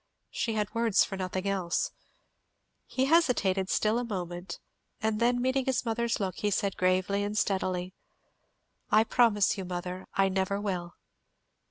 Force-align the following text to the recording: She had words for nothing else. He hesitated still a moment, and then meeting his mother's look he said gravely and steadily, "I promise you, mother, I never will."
She 0.31 0.53
had 0.53 0.73
words 0.73 1.05
for 1.05 1.15
nothing 1.15 1.45
else. 1.47 1.91
He 2.87 3.05
hesitated 3.05 3.69
still 3.69 3.99
a 3.99 4.03
moment, 4.03 4.59
and 4.99 5.19
then 5.19 5.39
meeting 5.39 5.65
his 5.65 5.85
mother's 5.85 6.19
look 6.19 6.37
he 6.37 6.49
said 6.49 6.75
gravely 6.75 7.21
and 7.23 7.37
steadily, 7.37 7.93
"I 8.89 9.03
promise 9.03 9.59
you, 9.59 9.63
mother, 9.63 10.07
I 10.15 10.27
never 10.27 10.59
will." 10.59 10.95